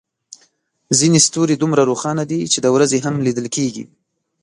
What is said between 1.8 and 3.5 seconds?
روښانه دي چې د ورځې هم لیدل